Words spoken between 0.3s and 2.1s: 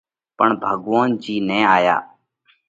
پڻ ڀڳوونَ جِي نہ آيا۔